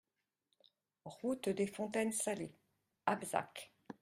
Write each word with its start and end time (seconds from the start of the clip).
Route 1.05 1.49
des 1.49 1.67
Fontaines 1.67 2.11
Salées, 2.11 2.57
Abzac 3.05 3.71